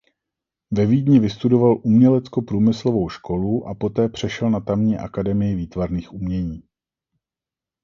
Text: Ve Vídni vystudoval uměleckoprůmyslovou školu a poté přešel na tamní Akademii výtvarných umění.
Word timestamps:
Ve 0.71 0.85
Vídni 0.85 1.19
vystudoval 1.19 1.79
uměleckoprůmyslovou 1.83 3.09
školu 3.09 3.67
a 3.67 3.75
poté 3.75 4.09
přešel 4.09 4.49
na 4.49 4.59
tamní 4.59 4.97
Akademii 4.97 5.55
výtvarných 5.55 6.13
umění. 6.13 6.63